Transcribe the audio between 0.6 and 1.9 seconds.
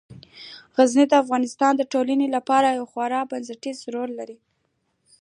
غزني د افغانستان د